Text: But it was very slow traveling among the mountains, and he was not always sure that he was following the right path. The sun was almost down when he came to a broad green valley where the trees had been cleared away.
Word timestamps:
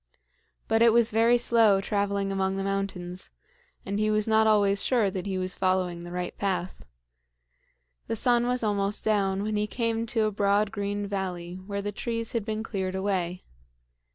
But 0.67 0.81
it 0.81 0.93
was 0.93 1.11
very 1.11 1.37
slow 1.37 1.79
traveling 1.79 2.31
among 2.31 2.57
the 2.57 2.63
mountains, 2.63 3.29
and 3.85 3.99
he 3.99 4.09
was 4.09 4.27
not 4.27 4.47
always 4.47 4.83
sure 4.83 5.11
that 5.11 5.27
he 5.27 5.37
was 5.37 5.53
following 5.53 6.01
the 6.03 6.11
right 6.11 6.35
path. 6.39 6.83
The 8.07 8.15
sun 8.15 8.47
was 8.47 8.63
almost 8.63 9.03
down 9.03 9.43
when 9.43 9.57
he 9.57 9.67
came 9.67 10.07
to 10.07 10.25
a 10.25 10.31
broad 10.31 10.71
green 10.71 11.05
valley 11.05 11.53
where 11.67 11.83
the 11.83 11.91
trees 11.91 12.31
had 12.31 12.43
been 12.43 12.63
cleared 12.63 12.95
away. 12.95 13.43